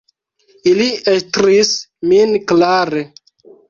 Ili 0.71 0.87
estris 1.13 1.73
min 2.11 2.37
klare. 2.55 3.09